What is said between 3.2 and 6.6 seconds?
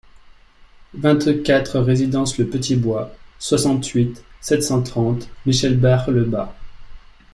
soixante-huit, sept cent trente, Michelbach-le-Bas